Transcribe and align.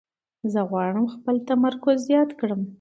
زه 0.53 0.59
غواړم 0.69 1.05
خپل 1.15 1.35
تمرکز 1.49 1.97
زیات 2.07 2.29
کړم. 2.39 2.61